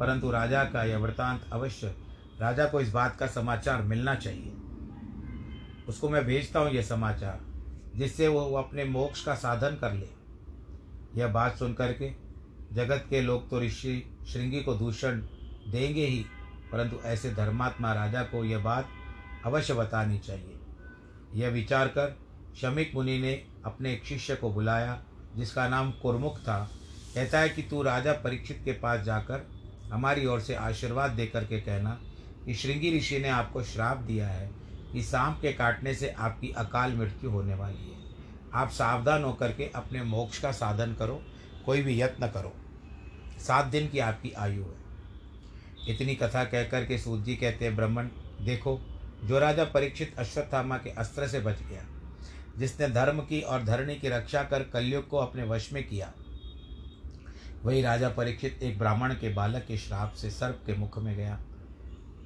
[0.00, 1.94] परंतु राजा का यह वृतांत अवश्य,
[2.40, 4.52] राजा को इस बात का समाचार मिलना चाहिए।
[5.88, 7.40] उसको मैं भेजता हूँ यह समाचार,
[7.96, 10.08] जिससे वो अपने मोक्ष का साधन कर ले।
[11.20, 12.12] यह बात सुन करके
[12.72, 15.20] जगत के लोग तो ऋषि श्रृंगी को दूषण
[15.68, 16.26] देंगे ही,
[16.72, 18.88] परंतु ऐसे धर्मात्मा राजा को यह बात
[19.46, 20.53] अवश्य बतानी चाहिए।
[21.34, 22.18] यह विचार कर
[22.60, 25.02] शमिक मुनि ने अपने एक शिष्य को बुलाया,
[25.36, 26.70] जिसका नाम कुरमुख था।
[27.14, 29.50] कहता है कि तू राजा परीक्षित के पास जाकर
[29.92, 32.00] हमारी ओर से आशीर्वाद देकर के कहना
[32.46, 34.50] कि श्रृंगी ऋषि ने आपको श्राप दिया है
[34.92, 37.98] कि सांप के काटने से आपकी अकाल मृत्यु होने वाली है।
[38.54, 41.22] आप सावधान होकर के अपने मोक्ष का साधन करो,
[41.66, 42.52] कोई भी यत्न करो।
[43.38, 44.84] सात दिन की आपकी आयु है।
[45.88, 48.08] इतनी कथा कहकर के सूत जी कहते हैं, ब्राह्मण,
[48.40, 48.93] देखो
[49.24, 51.84] जो राजा परीक्षित अश्वत्थामा के अस्त्र से बच गया,
[52.58, 56.12] जिसने धर्म की और धरणी की रक्षा कर कलयुग को अपने वश में किया।
[57.62, 61.38] वही राजा परीक्षित एक ब्राह्मण के बालक के श्राप से सर्प के मुख में गया,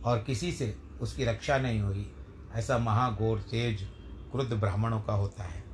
[0.04, 2.10] और किसी से उसकी रक्षा नहीं हुई,
[2.54, 3.82] ऐसा महाघोर तेज,
[4.32, 5.66] क्रुद्ध ब्राह्मणों का होता है।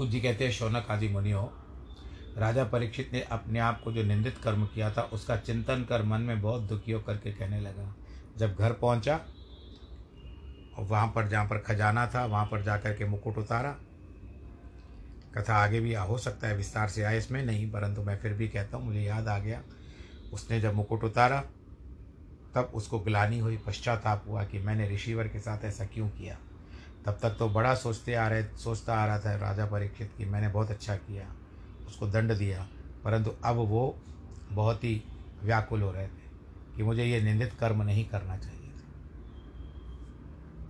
[0.00, 1.44] जी कहते हैं, शौनक आदि मुनियों
[2.36, 6.20] राजा परीक्षित ने अपने आप को जो निंदित कर्म किया था, उसका चिंतन कर मन
[6.20, 7.94] में बहुत दुखी होकर के कहने लगा।
[8.38, 9.16] जब घर पहुँचा
[10.78, 13.76] और वहाँ पर जहाँ पर खजाना था, वहाँ पर जाकर के मुकुट उतारा।
[15.34, 17.44] कथा आगे भी हो सकता है विस्तार से आए इसमें?
[17.44, 19.62] नहीं, परंतु मैं फिर भी कहता हूँ, मुझे याद आ गया।
[20.32, 21.44] उसने जब मुकुट उतारा,
[22.54, 26.38] तब उसको ग्लानी हुई पश्चाताप हुआ कि मैंने ऋषिवर के साथ ऐसा क्यों किया?
[27.06, 30.48] तब तक तो बड़ा सोचते आ रहे, सोचता आ रहा था राजा परीक्षित कि मैंने
[30.48, 31.34] बहुत अच्छा किया।
[31.90, 32.68] उसको दंड दिया,
[33.04, 33.96] परंतु अब वो
[34.50, 35.02] बहुत ही
[35.42, 36.28] व्याकुल हो रहे थे
[36.76, 38.88] कि मुझे ये निंदित कर्म नहीं करना चाहिए था।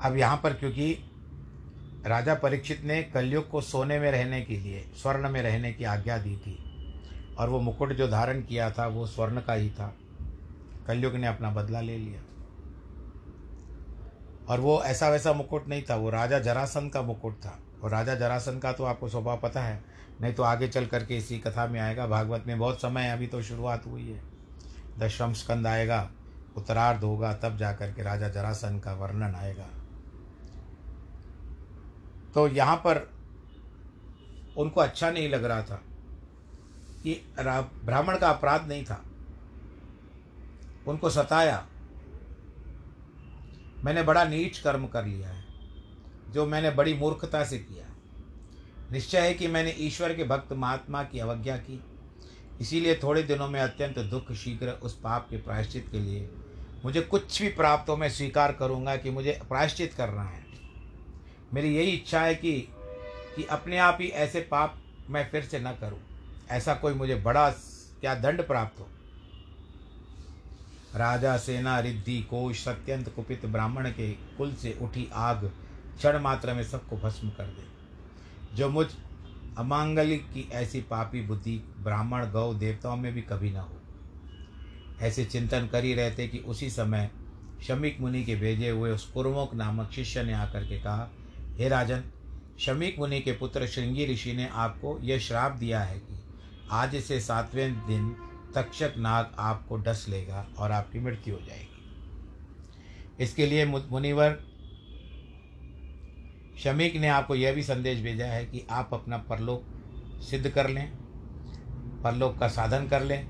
[0.09, 0.93] अब यहाँ पर क्योंकि
[2.07, 6.19] राजा परीक्षित ने कलयुग को सोने में रहने के लिए, स्वर्ण में रहने की आज्ञा
[6.19, 6.57] दी थी,
[7.39, 9.97] और वो मुकुट जो धारण किया था, वो स्वर्ण का ही था।
[10.87, 12.21] कलयुग ने अपना बदला ले लिया।
[14.49, 18.15] और वो ऐसा वैसा मुकुट नहीं था, वो राजा जरासन का मुकुट था। और राजा
[18.15, 19.85] जरासन का तो आपको स्वभाव पता है
[20.21, 23.43] नहीं तो आगे चल करके इसी कथा में आएगा। भागवत में बहुत समय अभी तो
[23.43, 24.23] शुरुआत हुई है।
[24.99, 26.11] दशम स्कंद आएगा,
[26.57, 29.69] उत्तरार्ध होगा, तब जा कर के राजा जरासन का वर्णन आएगा।
[32.35, 33.09] तो यहाँ पर
[34.57, 35.83] उनको अच्छा नहीं लग रहा था
[37.03, 39.03] कि ब्राह्मण का अपराध नहीं था।
[40.87, 41.67] उनको सताया।
[43.85, 45.45] मैंने बड़ा नीच कर्म कर लिया है,
[46.31, 47.87] जो मैंने बड़ी मूर्खता से किया
[48.93, 51.81] निश्चय है कि मैंने ईश्वर के भक्त महात्मा की अवज्ञा की।
[52.61, 56.31] इसीलिए थोड़े दिनों में अत्यंत दुख शीघ्र उस पाप के प्रायश्चित के लिए
[56.85, 60.45] मुझे कुछ भी प्राप्त हो, मैं स्वीकार करूँगा कि मुझे प्रायश्चित करना है।
[61.55, 62.53] मेरी यही इच्छा है कि
[63.37, 65.99] कि अपने आप ही ऐसे पाप मैं फिर से न करूँ।
[66.51, 67.51] ऐसा कोई मुझे बड़ा
[68.01, 68.89] क्या दंड प्राप्त हो?
[70.97, 75.45] राजा सेना रिद्धि कोश सत्यंत कुपित ब्राह्मण के कुल से उठी आग
[75.97, 77.70] क्षण मात्र में सबको भस्म कर दे।
[78.55, 78.87] जो मुझ
[79.59, 83.77] अमांगलिक की ऐसी पापी बुद्धि ब्राह्मण गौ देवताओं में भी कभी ना हो।
[85.01, 87.11] ऐसे चिंतन कर ही रहते कि उसी समय
[87.67, 91.11] शमीक मुनि के भेजे हुए उस कुरमुक नामक शिष्य ने आकर के कहा,
[91.59, 92.05] हे राजन,
[92.59, 96.21] शमीक मुनि के पुत्र श्रृंगी ऋषि ने आपको यह श्राप दिया है कि
[96.71, 98.17] आज से सातवें दिन
[98.55, 104.39] तक्षक नाग आपको डस लेगा और आपकी मृत्यु हो जाएगी। इसके लिए मुनिवर
[106.61, 110.91] शमीक ने आपको यह भी संदेश भेजा है कि आप अपना परलोक सिद्ध कर लें,
[112.03, 113.29] परलोक का साधन कर लें।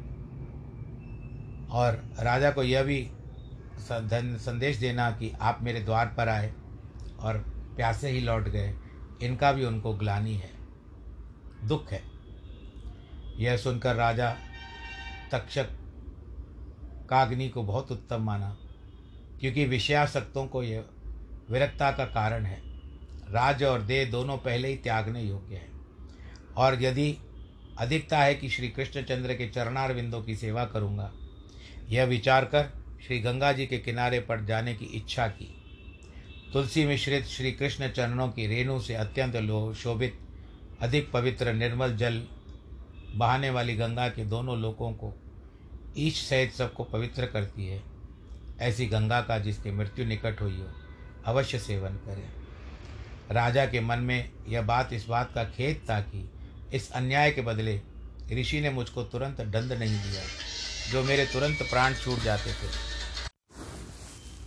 [1.68, 3.10] और राजा को यह भी
[3.80, 6.52] संदेश देना कि आप मेरे द्वार पर आए
[7.20, 7.38] और
[7.76, 8.74] प्यासे ही लौट गए।
[9.22, 10.50] इनका भी उनको ग्लानी है,
[11.64, 12.02] दुख है।
[13.38, 14.34] यह सुनकर राजा
[15.32, 15.68] तक्षक
[17.10, 18.56] काग्नि को बहुत उत्तम माना,
[19.40, 20.84] क्योंकि विषयासक्तों को यह
[21.50, 22.69] विरक्ता का कारण है।
[23.30, 25.68] राज और देह दोनों पहले ही त्यागने योग्य है।
[26.56, 27.16] और यदि
[27.78, 31.10] अधिकता है कि श्री कृष्णचंद्र के चरणार बिंदों की सेवा करूँगा,
[31.88, 32.68] यह विचार कर
[33.06, 35.54] श्री गंगा जी के किनारे पर जाने की इच्छा की।
[36.52, 40.18] तुलसी मिश्रित श्री कृष्ण चरणों की रेणु से अत्यंत लो शोभित,
[40.80, 42.22] अधिक पवित्र निर्मल जल
[43.14, 45.12] बहाने वाली गंगा के दोनों लोगों को
[45.98, 47.82] ईश सहित सबको पवित्र करती है।
[48.60, 50.66] ऐसी गंगा का जिसकी मृत्यु निकट हुई हो,
[51.26, 52.39] अवश्य सेवन करें।
[53.30, 56.30] राजा के मन में यह बात इस बात का खेद था कि
[56.72, 57.80] इस अन्याय के बदले
[58.32, 60.22] ऋषि ने मुझको तुरंत दंड नहीं दिया,
[60.90, 62.68] जो मेरे तुरंत प्राण छूट जाते थे।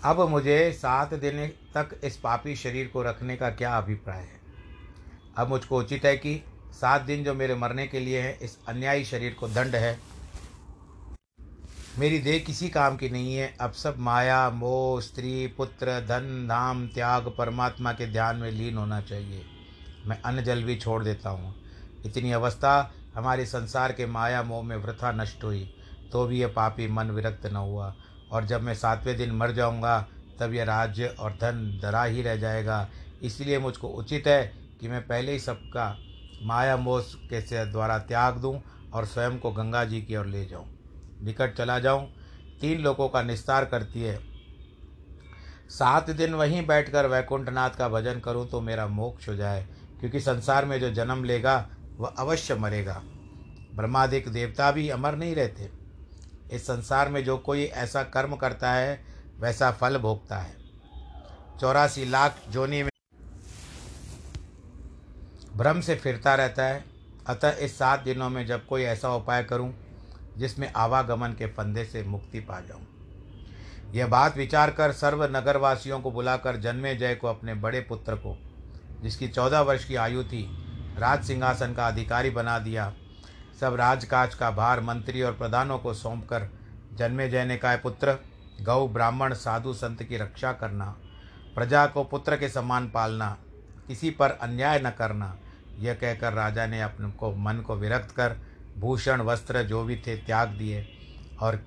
[0.03, 4.39] अब मुझे सात दिन तक इस पापी शरीर को रखने का क्या अभिप्राय है?
[5.37, 6.43] अब मुझको उचित है कि
[6.73, 9.99] सात दिन जो मेरे मरने के लिए है, इस अन्यायी शरीर को दंड है
[11.99, 16.87] मेरी देह किसी काम की नहीं है। अब सब माया, मोह, स्त्री, पुत्र, धन धाम
[16.87, 19.43] त्याग, परमात्मा के ध्यान में लीन होना चाहिए।
[20.07, 21.53] मैं अन्न जल भी छोड़ देता हूँ।
[22.05, 25.69] इतनी अवस्था हमारे संसार के माया, मोह में वृथा नष्ट हुई
[26.11, 27.93] तो भी यह पापी मन विरक्त न हुआ।
[28.31, 29.99] और जब मैं सातवें दिन मर जाऊँगा,
[30.39, 32.87] तब यह राज्य और धन दरा ही रह जाएगा।
[33.21, 34.43] इसलिए मुझको उचित है
[34.81, 35.97] कि मैं पहले ही सबका
[36.43, 37.01] माया, मोह
[37.33, 38.59] के द्वारा त्याग दूँ
[38.93, 40.72] और स्वयं को गंगा जी की ओर ले जाऊँ।
[41.23, 42.07] निकट चला जाऊँ,
[42.61, 44.17] तीन लोगों का निस्तार करती है।
[45.69, 49.65] सात दिन वहीं बैठकर वैकुंठनाथ का भजन करूँ तो मेरा मोक्ष हो जाए,
[49.99, 51.55] क्योंकि संसार में जो जन्म लेगा,
[51.97, 53.01] वह अवश्य मरेगा।
[53.75, 55.69] ब्रह्मादिक देवता भी अमर नहीं रहते।
[56.51, 58.99] इस संसार में जो कोई ऐसा कर्म करता है,
[59.39, 60.55] वैसा फल भोगता है।
[61.59, 62.89] चौरासी लाख जोनी में
[65.55, 66.83] भ्रम से फिरता रहता है।
[67.27, 69.73] अतः इस सात दिनों में जब कोई ऐसा उपाय करूँ
[70.37, 72.87] जिसमें आवागमन के फंदे से मुक्ति पा जाऊँ।
[73.93, 78.37] यह बात विचार कर सर्व नगरवासियों को बुलाकर जन्मे जय को अपने बड़े पुत्र को,
[79.03, 80.43] जिसकी चौदह वर्ष की आयु थी,
[80.99, 82.93] राज सिंहासन का अधिकारी बना दिया।
[83.59, 86.49] सब राजकाज का भार मंत्री और प्रधानों को सौंप कर
[86.93, 88.17] जन्मे जय ने कहा, पुत्र,
[88.61, 90.85] गौ, ब्राह्मण, साधु संत की रक्षा करना,
[91.55, 93.37] प्रजा को पुत्र के समान पालना,
[93.87, 95.35] किसी पर अन्याय न करना।
[95.79, 98.35] यह कहकर राजा ने अपने को, मन को विरक्त कर
[98.77, 100.87] भूषण, वस्त्र जो भी थे त्याग दिए
[101.41, 101.65] और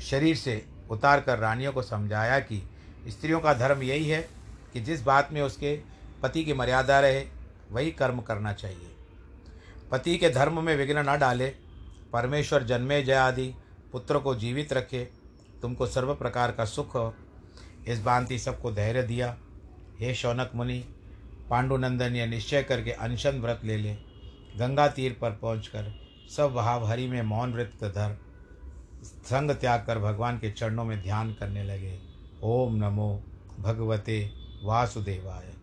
[0.00, 2.70] शरीर से उतार कर रानियों को समझाया कि
[3.08, 4.28] स्त्रियों का धर्म यही है
[4.72, 5.80] कि जिस बात में उसके
[6.22, 7.26] पति की मर्यादा रहे,
[7.70, 8.90] वही कर्म करना चाहिए।
[9.90, 11.48] पति के धर्म में विघ्न न डाले,
[12.12, 13.54] परमेश्वर जन्मे जय आदि,
[13.92, 15.08] पुत्र को जीवित रखे,
[15.62, 17.14] तुमको सर्व प्रकार का सुख हो।
[17.86, 19.36] इस बांति सबको धैर्य दिया।
[20.00, 20.84] हे शौनक मुनि,
[21.50, 23.94] पांडुनंदन यह निश्चय करके अनशन व्रत ले ले,
[24.56, 26.01] गंगा तीर पर पहुंचकर
[26.36, 28.18] सब भाव हरि में मौन व्रत धर,
[29.02, 31.98] संग त्याग कर भगवान के चरणों में ध्यान करने लगे।
[32.42, 33.24] ओम नमो
[33.60, 34.30] भगवते
[34.62, 35.54] वासुदेवाय।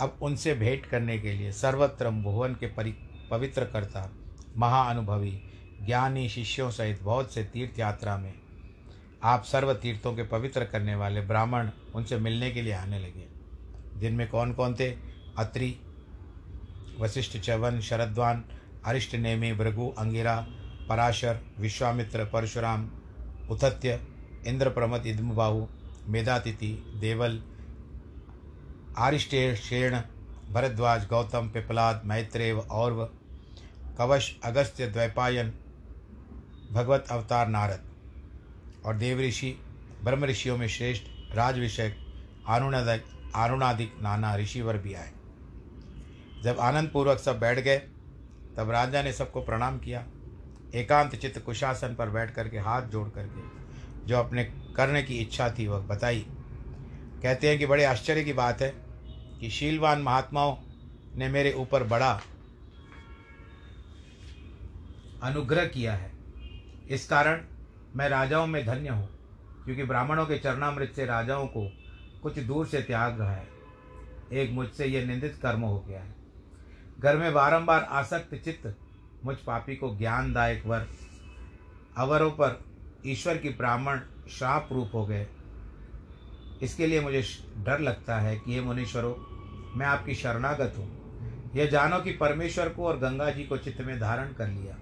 [0.00, 2.92] अब उनसे भेंट करने के लिए सर्वत्र भुवन के परि,
[3.30, 4.12] पवित्र करता,
[4.56, 5.42] महाअनुभवी,
[5.82, 8.34] ज्ञानी शिष्यों सहित बहुत से तीर्थ यात्रा में
[9.22, 13.28] आप सर्व तीर्थों के पवित्र करने वाले ब्राह्मण उनसे मिलने के लिए आने लगे।
[13.96, 14.90] जिनमें कौन कौन थे?
[15.38, 15.76] अत्रि,
[17.00, 18.44] वशिष्ठ चवन, शरद्वान
[18.84, 20.46] अरिष्ट नेमी भृगु अंगिरा,
[20.88, 22.90] पराशर, विश्वामित्र, परशुराम,
[23.50, 24.00] उथत्य
[24.46, 25.66] इंद्र प्रमद इद्मबाहु,
[26.08, 27.42] मेधातिथि, देवल,
[28.98, 30.00] आरिष्टेषेण,
[30.50, 33.04] भरद्वाज, गौतम, पिपलाद मैत्रेव और्व,
[33.98, 35.52] कवश, अगस्त्य, द्वैपायन,
[36.72, 37.84] भगवत अवतार, नारद।
[38.86, 39.58] और देव ऋषि
[40.04, 41.02] ब्रह्म ऋषियों में श्रेष्ठ
[41.34, 41.96] राज विषय
[42.48, 45.12] आरुणादिक आरुणादिक नाना ऋषिवर भी आए।
[46.42, 47.82] जब आनंद पूर्वक सब बैठ गए
[48.56, 50.04] तब राजा ने सबको प्रणाम किया।
[50.74, 53.40] एकांत चित्त कुशासन पर बैठ करके हाथ जोड़ करके
[54.06, 54.44] जो अपने
[54.76, 56.26] करने की इच्छा थी वह बताई।
[57.22, 58.68] कहते हैं कि बड़े आश्चर्य की बात है
[59.40, 60.56] कि शीलवान महात्माओं
[61.16, 62.12] ने मेरे ऊपर बड़ा
[65.22, 66.10] अनुग्रह किया है।
[66.90, 67.40] इस कारण
[67.96, 69.08] मैं राजाओं में धन्य हूँ,
[69.64, 71.70] क्योंकि ब्राह्मणों के चरणामृत से राजाओं को
[72.22, 73.46] कुछ दूर से त्याग रहा है।
[74.32, 76.14] एक मुझसे यह निंदित कर्म हो गया है।
[77.02, 78.74] घर में बारंबार आसक्त चित्त
[79.24, 80.86] मुझ पापी को ज्ञानदायक वर,
[81.96, 82.64] अवरों पर
[83.06, 85.26] ईश्वर की ब्राह्मण श्राप रूप हो गए।
[86.62, 87.22] इसके लिए मुझे
[87.58, 89.14] डर लगता है कि ये मुनीश्वरों,
[89.78, 93.98] मैं आपकी शरणागत हूँ। यह जानो कि परमेश्वर को और गंगा जी को चित्त में
[94.00, 94.76] धारण कर लिया।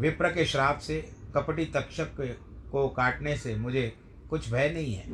[0.00, 1.00] विप्र के श्राप से,
[1.34, 2.08] कपटी तक्षक
[2.72, 3.92] को काटने से मुझे
[4.30, 5.12] कुछ भय नहीं है।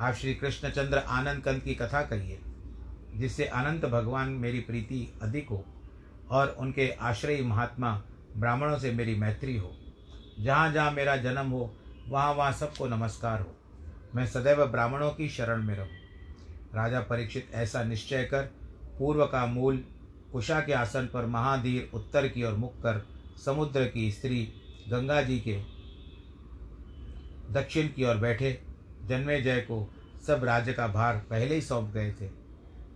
[0.00, 2.40] आप श्री कृष्णचंद्र आनंद कंद की कथा कहिए।
[3.16, 5.64] जिससे अनंत भगवान मेरी प्रीति अधिक हो
[6.30, 8.02] और उनके आश्रयी महात्मा
[8.36, 9.72] ब्राह्मणों से मेरी मैत्री हो।
[10.40, 11.74] जहाँ जहाँ मेरा जन्म हो,
[12.08, 13.52] वहाँ वहाँ सबको नमस्कार हो।
[14.14, 15.88] मैं सदैव ब्राह्मणों की शरण में रहूँ।
[16.74, 18.42] राजा परीक्षित ऐसा निश्चय कर,
[18.98, 19.84] पूर्व का मूल
[20.32, 23.06] कुशा के आसन पर महाधीर उत्तर की ओर मुख कर,
[23.44, 24.42] समुद्र की स्त्री
[24.88, 25.60] गंगा जी के
[27.52, 28.58] दक्षिण की ओर बैठे।
[29.04, 29.88] जन्मे जय को
[30.26, 32.45] सब राज्य का भार पहले ही सौंप गए थे।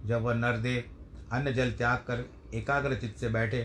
[0.06, 0.90] जब वह नरदेव
[1.32, 3.62] अन्न जल त्याग कर एकाग्र चित्त से बैठे,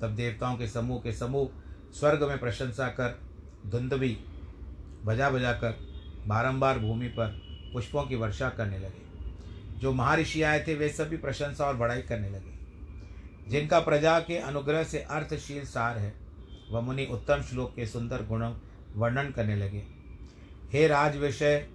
[0.00, 1.48] तब देवताओं के समूह के समूह
[1.92, 3.20] स्वर्ग में प्रशंसा कर
[3.66, 4.18] धुंधवी
[5.04, 5.78] बजा बजा कर
[6.26, 7.26] बारम्बार भूमि पर
[7.72, 9.02] पुष्पों की वर्षा करने लगे।
[9.78, 12.52] जो महर्षि आए थे, वे सभी प्रशंसा और बढ़ाई करने लगे।
[13.50, 16.14] जिनका प्रजा के अनुग्रह से अर्थशील सार है,
[16.70, 18.54] वह मुनि उत्तम श्लोक के सुंदर गुणों
[18.94, 19.82] वर्णन करने लगे।
[20.72, 21.68] हे राज विषय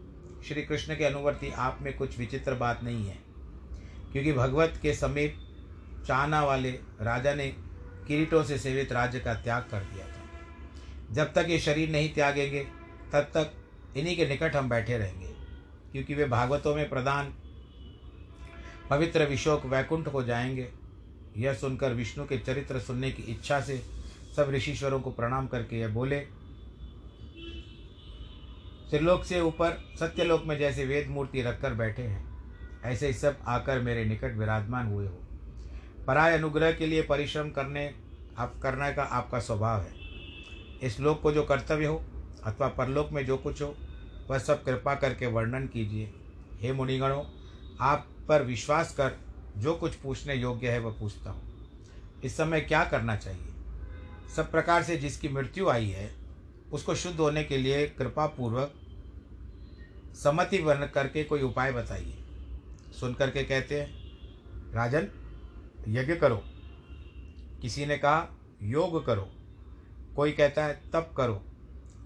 [0.47, 3.26] श्री कृष्ण के अनुवर्ती आप में कुछ विचित्र बात नहीं है।
[4.11, 5.37] क्योंकि भगवत के समीप
[6.07, 7.47] चाहना वाले राजा ने
[8.07, 12.63] किरीटों से सेवित राज्य का त्याग कर दिया था। जब तक ये शरीर नहीं त्यागेंगे,
[13.13, 13.51] तब तक
[13.97, 15.27] इन्हीं के निकट हम बैठे रहेंगे,
[15.91, 17.33] क्योंकि वे भागवतों में प्रधान
[18.89, 20.69] पवित्र विशोक वैकुंठ को जाएँगे।
[21.37, 23.77] यह सुनकर विष्णु के चरित्र सुनने की इच्छा से
[24.35, 26.19] सब ऋषिश्वरों को प्रणाम करके यह बोले,
[28.89, 32.26] त्रिलोक से ऊपर सत्यलोक में जैसे वेद मूर्ति रखकर बैठे हैं
[32.83, 35.19] ऐसे सब आकर मेरे निकट विराजमान हुए हो।
[36.07, 37.95] पराय अनुग्रह के लिए परिश्रम करने,
[38.37, 39.93] आप, करने का आपका स्वभाव है।
[40.81, 42.03] इस लोक को जो कर्तव्य हो,
[42.43, 43.75] अथवा परलोक में जो कुछ हो,
[44.29, 46.13] वह सब कृपा करके वर्णन कीजिए।
[46.59, 47.23] हे मुनिगणों,
[47.81, 49.11] आप पर विश्वास कर
[49.57, 51.69] जो कुछ पूछने योग्य है, वह पूछता हूँ।
[52.23, 53.47] इस समय क्या करना चाहिए?
[54.35, 56.11] सब प्रकार से जिसकी मृत्यु आई है,
[56.71, 58.73] उसको शुद्ध होने के लिए कृपा पूर्वक
[60.15, 62.23] सम्मति वर्ण करके कोई उपाय बताइए।
[62.99, 64.11] सुन करके कहते हैं,
[64.73, 65.07] राजन,
[65.87, 66.43] यज्ञ करो।
[67.61, 69.29] किसी ने कहा, योग करो।
[70.15, 71.43] कोई कहता है, तप करो।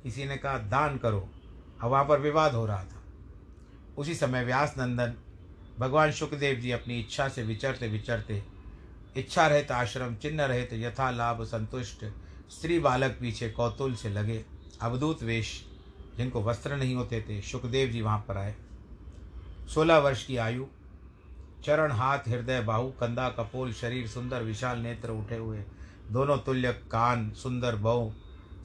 [0.03, 1.29] किसी ने कहा, दान करो।
[1.81, 3.03] अब वहाँ पर विवाद हो रहा था।
[3.97, 5.13] उसी समय व्यास नंदन
[5.79, 8.43] भगवान सुखदेव जी अपनी इच्छा से विचरते विचरते
[9.17, 12.05] इच्छा रहित आश्रम, चिन्ह रहित यथा लाभ संतुष्ट
[12.49, 14.45] स्त्री बालक पीछे कौतुल से लगे।
[14.81, 15.65] अवधूत वेश,
[16.17, 18.55] जिनको वस्त्र नहीं होते थे सुखदेव जी वहाँ पर आए।
[19.73, 20.65] सोलह वर्ष की आयु
[21.63, 25.63] चरण हाथ, हृदय, बाहु कंधा कपोल, शरीर, सुंदर, विशाल नेत्र उठे हुए।
[26.11, 28.11] दोनों तुल्य, कान, सुंदर, बहु।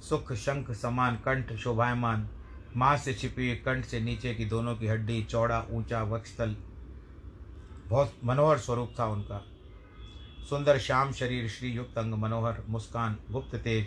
[0.08, 2.28] सुख, शंख, समान, कंठ, शोभायमान।
[2.76, 6.56] माँ से छिपी हुई कंठ से नीचे की दोनों की हड्डी, चौड़ा, ऊँचा वक्षस्थल
[7.86, 9.46] बहुत मनोहर स्वरूप था उनका।
[10.50, 13.86] सुंदर, श्याम शरीर श्री युक्त अंग, मनोहर, मुस्कान, गुप्त तेज।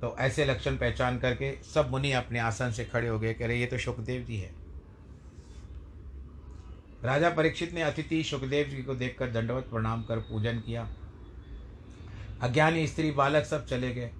[0.00, 3.60] तो ऐसे लक्षण पहचान करके सब मुनि अपने आसन से खड़े हो गए, कह रहे,
[3.60, 4.55] ये तो सुखदेव जी है।
[7.04, 10.88] राजा परीक्षित ने अतिथि सुखदेव जी को देखकर दंडवत प्रणाम कर पूजन किया।
[12.42, 14.10] अज्ञानी स्त्री बालक सब चले गए।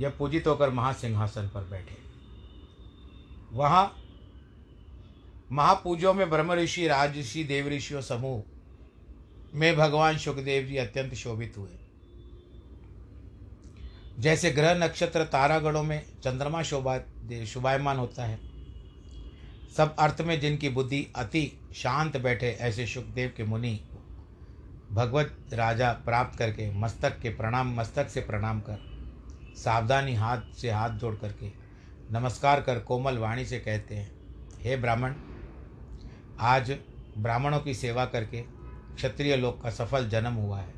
[0.00, 1.96] यह पूजित होकर महासिंहासन पर बैठे।
[3.52, 3.96] वहाँ
[5.52, 8.42] महापूजों में ब्रह्म ऋषि राज ऋषि देव ऋषियों समूह
[9.54, 11.70] में भगवान सुखदेव जी अत्यंत शोभित हुए।
[14.18, 16.98] जैसे ग्रह नक्षत्र तारागणों में चंद्रमा शोभा
[17.44, 18.53] शुभायमान होता है
[19.76, 23.80] सब अर्थ में जिनकी बुद्धि अति शांत बैठे, ऐसे सुखदेव के मुनि
[24.92, 28.78] भगवत राजा प्राप्त करके, मस्तक के प्रणाम, मस्तक से प्रणाम कर,
[29.56, 31.52] सावधानी हाथ से हाथ जोड़ करके,
[32.10, 34.12] नमस्कार कर कोमल वाणी से कहते हैं,
[34.60, 35.14] हे ब्राह्मण,
[36.40, 36.76] आज
[37.18, 38.42] ब्राह्मणों की सेवा करके
[38.94, 40.74] क्षत्रिय लोक का सफल जन्म हुआ है।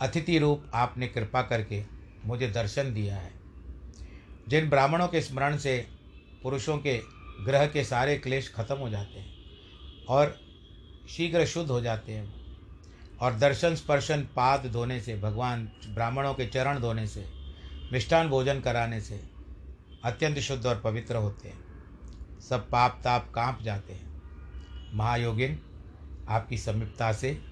[0.00, 1.84] अतिथि रूप आपने कृपा करके
[2.24, 3.32] मुझे दर्शन दिया है।
[4.48, 5.86] जिन ब्राह्मणों के स्मरण से,
[6.42, 9.34] पुरुषों के ग्रह के सारे क्लेश खत्म हो जाते हैं
[10.08, 10.40] और
[11.08, 12.46] शीघ्र शुद्ध हो जाते हैं
[13.20, 17.26] और दर्शन, स्पर्शन, पाद धोने से, भगवान ब्राह्मणों के चरण धोने से,
[17.92, 19.20] मिष्ठान भोजन कराने से
[20.04, 21.66] अत्यंत शुद्ध और पवित्र होते हैं।
[22.40, 24.22] सब पाप ताप काँप जाते हैं।
[24.94, 25.60] महायोगिन
[26.28, 27.42] आपकी समीपता से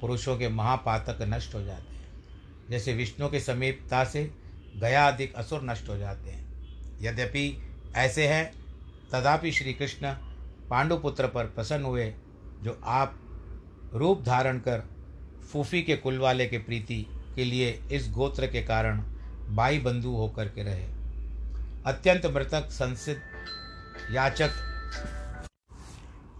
[0.00, 2.24] पुरुषों के महापातक नष्ट हो जाते हैं।
[2.70, 4.30] जैसे विष्णु के समीपता से
[4.76, 6.44] गया अधिक असुर नष्ट हो जाते हैं।
[7.02, 7.62] यद्यपि
[7.94, 8.63] ऐसे हैं
[9.12, 10.12] तथापि श्री कृष्ण
[10.70, 12.14] पांडुपुत्र पर प्रसन्न हुए,
[12.62, 13.20] जो आप
[13.94, 14.82] रूप धारण कर
[15.52, 19.02] फूफी के कुल वाले के प्रीति के लिए इस गोत्र के कारण
[19.48, 20.84] बाई बंधु होकर के रहे।
[21.86, 23.20] अत्यंत मृतक, संसिद्ध
[24.10, 24.50] याचक।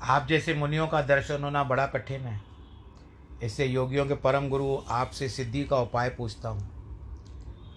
[0.02, 2.40] आप जैसे मुनियों का दर्शन होना बड़ा कठिन है।
[3.42, 6.70] इससे योगियों के परम गुरु आपसे सिद्धि का उपाय पूछता हूँ।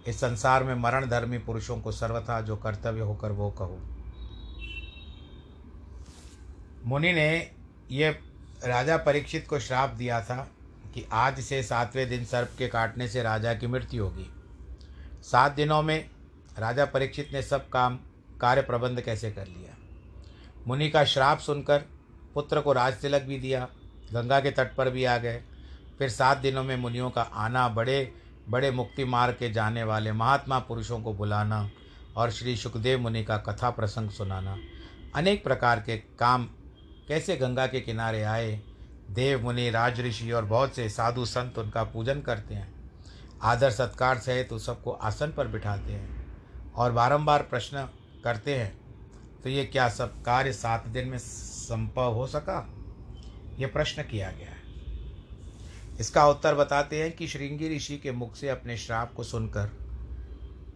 [0.08, 3.80] इस संसार में मरण धर्मी पुरुषों को सर्वथा जो कर्तव्य होकर वो कहो।
[6.88, 7.52] मुनि ने
[7.92, 8.10] ये
[8.66, 10.52] राजा परीक्षित को श्राप दिया था
[10.94, 14.30] कि आज से सातवें दिन सर्प के काटने से राजा की मृत्यु होगी।
[15.24, 16.10] सात दिनों में
[16.60, 18.00] राजा परीक्षित ने सब काम,
[18.42, 19.76] कार्य प्रबंध कैसे कर लिया?
[20.68, 21.84] मुनि का श्राप सुनकर
[22.34, 23.68] पुत्र को राज तिलक भी दिया,
[24.14, 25.44] गंगा के तट पर भी आ गए।
[26.00, 28.14] फिर सात दिनों में मुनियों का आना, बड़े
[28.50, 31.70] बड़े मुक्ति मार्ग के जाने वाले महात्मा पुरुषों को बुलाना
[32.16, 34.58] और श्री सुखदेव मुनि का कथा प्रसंग सुनाना,
[35.16, 36.50] अनेक प्रकार के काम
[37.08, 38.60] कैसे गंगा के किनारे आए?
[39.10, 42.74] देव, मुनि, राज, ऋषि और बहुत से साधु संत उनका पूजन करते हैं।
[43.42, 47.88] आदर, सत्कार सहित तो सबको आसन पर बिठाते हैं और बारंबार प्रश्न
[48.24, 48.78] करते हैं
[49.44, 52.68] तो ये क्या सब कार्य सात दिन में संभव हो सका?
[53.60, 54.56] ये प्रश्न किया गया है।
[56.00, 59.70] इसका उत्तर बताते हैं कि श्रृंगी ऋषि के मुख से अपने श्राप को सुनकर,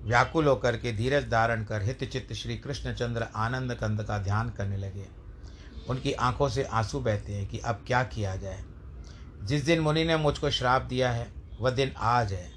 [0.01, 4.77] व्याकुल होकर के धीरज धारण कर हित चित्त श्री कृष्णचंद्र आनंद कंद का ध्यान करने
[4.77, 5.20] लगे।
[5.89, 8.63] उनकी आँखों से आँसू बहते हैं कि अब क्या किया जाए।
[9.43, 11.27] जिस दिन मुनि ने मुझको श्राप दिया है,
[11.59, 12.51] वह दिन आज है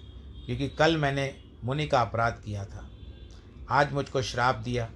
[0.46, 2.90] क्योंकि कल मैंने मुनि का अपराध किया था।
[3.70, 4.90] आज मुझको श्राप दिया।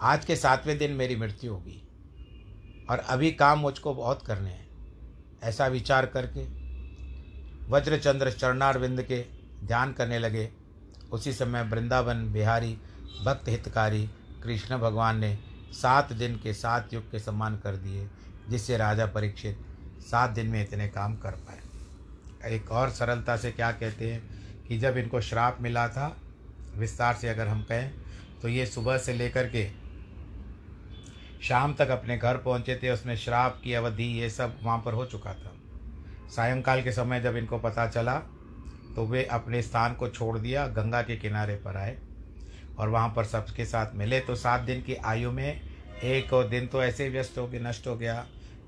[0.00, 1.82] आज के सातवें दिन मेरी मृत्यु होगी,
[2.90, 4.68] और अभी काम मुझको बहुत करने हैं।
[5.42, 6.44] ऐसा विचार करके
[7.68, 9.24] वज्रचंद्र चरणारविंद के
[9.64, 10.48] ध्यान करने लगे।
[11.12, 12.78] उसी समय वृंदावन बिहारी
[13.24, 14.08] भक्त हितकारी
[14.42, 15.38] कृष्ण भगवान ने
[15.72, 18.08] सात दिन के सात युग के सम्मान कर दिए,
[18.48, 19.58] जिससे राजा परीक्षित
[20.02, 24.22] सात दिन में इतने काम कर पाए। एक और सरलता से क्या कहते हैं
[24.68, 26.16] कि जब इनको श्राप मिला था,
[26.76, 27.92] विस्तार से अगर हम कहें
[28.42, 29.66] तो ये सुबह से लेकर के
[31.42, 35.04] शाम तक अपने घर पहुँचे थे, उसमें श्राप की अवधि ये सब वहाँ पर हो
[35.06, 35.52] चुका था।
[36.28, 38.18] सायंकाल के समय जब इनको पता चला
[38.96, 41.96] तो वे अपने स्थान को छोड़ दिया, गंगा के किनारे पर आए।
[42.78, 45.60] और वहाँ पर सबके साथ मिले। तो सात दिन की आयु में
[46.04, 48.26] एक और दिन तो ऐसे व्यस्त हो गए नष्ट हो गया।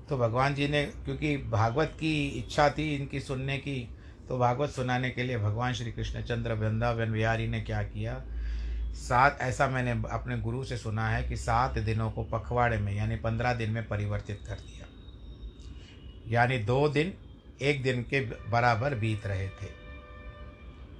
[0.09, 3.89] तो भगवान जी ने, क्योंकि भागवत की इच्छा थी इनकी सुनने की
[4.29, 8.21] तो भागवत सुनाने के लिए भगवान श्री कृष्णचंद्र वृंदावन, बिहारी ने क्या किया?
[8.93, 13.15] सात, ऐसा मैंने अपने गुरु से सुना है कि सात दिनों को पखवाड़े में, यानी
[13.15, 14.87] पंद्रह दिन में परिवर्तित कर दिया।
[16.27, 17.13] यानी दो दिन
[17.61, 19.69] एक दिन के बराबर बीत रहे थे।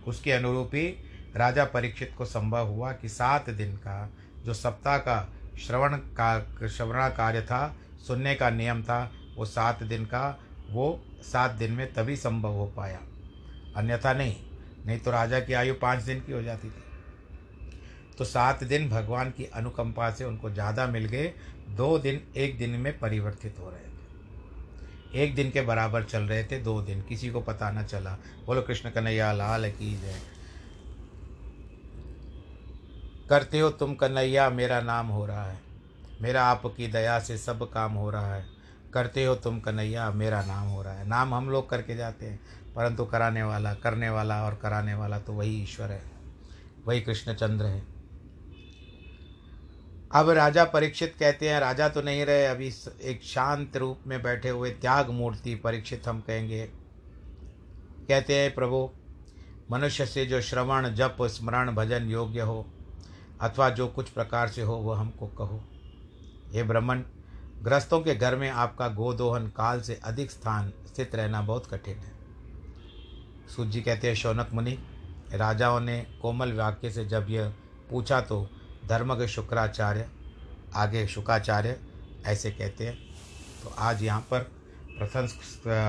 [0.07, 0.87] उसके अनुरूप ही
[1.35, 4.09] राजा परीक्षित को संभव हुआ कि सात दिन का,
[4.45, 7.75] जो सप्ताह का श्रवण का, श्रवणा कार्य था,
[8.07, 12.65] सुनने का नियम था, वो सात दिन का, वो सात दिन में तभी संभव हो
[12.65, 12.99] पाया।
[13.75, 14.35] अन्यथा नहीं
[14.85, 16.83] नहीं तो राजा की आयु पाँच दिन की हो जाती थी।
[18.17, 21.33] तो सात दिन भगवान की अनुकंपा से उनको ज़्यादा मिल गए,
[21.69, 26.43] दो दिन एक दिन में परिवर्तित हो रहे थे। एक दिन के बराबर चल रहे
[26.43, 30.21] थे, दो दिन, किसी को पता न चला। बोलो, कृष्ण कन्हैया, लाल की जय।
[33.31, 35.59] करते हो तुम कन्हैया, मेरा नाम हो रहा है।
[36.21, 38.45] मेरा आपकी दया से सब काम हो रहा है।
[38.93, 42.39] करते हो तुम कन्हैया, मेरा नाम हो रहा है। नाम हम लोग करके जाते हैं,
[42.75, 46.03] परंतु कराने वाला, करने वाला और कराने वाला तो वही ईश्वर है।
[46.85, 47.83] वही कृष्णचंद्र है।
[50.11, 54.49] अब राजा परीक्षित कहते हैं, राजा तो नहीं रहे, अभी एक शांत रूप में बैठे
[54.49, 56.65] हुए त्याग मूर्ति परीक्षित हम कहेंगे।
[58.07, 58.89] कहते हैं, प्रभु,
[59.71, 62.67] मनुष्य से जो श्रवण, जप, स्मरण, भजन योग्य हो
[63.41, 65.61] अथवा जो कुछ प्रकार से हो वह हमको कहो।
[66.53, 67.01] हे ब्राह्मण,
[67.63, 72.11] ग्रस्तों के घर में आपका गोदोहन काल से अधिक स्थान स्थित रहना बहुत कठिन है।
[73.47, 74.77] सूत जी कहते हैं, शौनक मुनि,
[75.33, 77.53] राजाओं ने कोमल वाक्य से जब यह
[77.89, 78.47] पूछा तो
[78.87, 80.07] धर्म के शुक्राचार्य,
[80.75, 81.79] आगे शुकाचार्य
[82.25, 82.95] ऐसे कहते हैं
[83.63, 84.39] तो आज यहाँ पर
[84.91, 85.27] प्रथम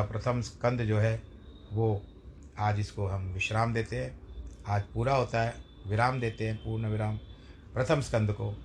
[0.09, 1.23] प्रथम स्कंद जो है,
[1.73, 2.03] वो
[2.59, 4.21] आज इसको हम विश्राम देते हैं।
[4.69, 5.55] आज पूरा होता है,
[5.87, 7.19] विराम देते हैं, पूर्ण विराम।
[7.75, 8.65] प्रथम स्कंद को।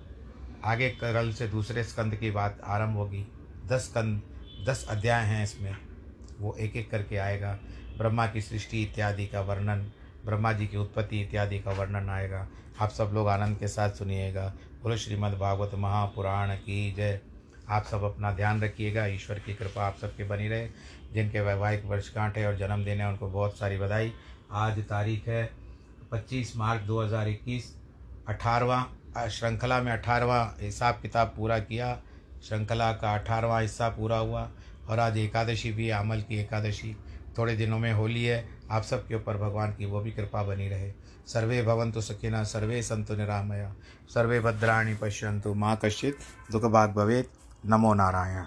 [0.64, 3.26] आगे कल से दूसरे स्कंद की बात आरंभ होगी।
[3.66, 4.22] दस स्कंद,
[4.66, 5.76] दस अध्याय हैं इसमें।
[6.38, 7.58] वो एक एक करके आएगा।
[7.98, 9.92] ब्रह्मा की सृष्टि इत्यादि का वर्णन,
[10.24, 12.48] ब्रह्मा जी की उत्पत्ति इत्यादि का वर्णन आएगा।
[12.80, 17.20] आप सब लोग आनंद के साथ सुनिएगा। बोलो श्रीमद् भागवत महापुराण की जय।
[17.68, 20.68] आप सब अपना ध्यान रखिएगा। ईश्वर की कृपा आप सबके बनी रहे।
[21.12, 24.12] जिनके वैवाहिक वर्षगांठ है और जन्मदिन है, उनको बहुत सारी बधाई।
[24.52, 25.50] आज तारीख है
[26.12, 27.76] 25 मार्च 2021
[28.28, 28.92] अठारहवा
[29.26, 32.02] श्रृंखला में अठारहवा हिसाब किताब पूरा किया।
[32.48, 34.50] श्रृंखला का अठारहवा हिस्सा पूरा हुआ
[34.88, 36.96] और आज एकादशी भी है, अमल की एकादशी।
[37.38, 40.92] थोड़े दिनों में होली है, आप सबके ऊपर भगवान की वो भी कृपा बनी रहे।
[41.26, 43.74] सर्वे भवंतु सखिना, सर्वे संतु निरामया।
[44.14, 46.18] सर्वे भद्राणी पश्यंतु माँ कश्चित
[46.52, 47.26] दुख भाग भवेद
[47.66, 48.44] नमो नारायण।